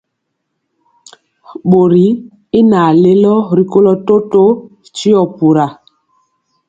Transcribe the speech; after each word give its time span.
Bori 1.69 2.05
y 2.59 2.61
naŋ 2.71 2.89
lelo 3.03 3.35
rikolo 3.57 3.93
totó 4.07 4.43
tio 4.95 5.21
pura. 5.37 5.65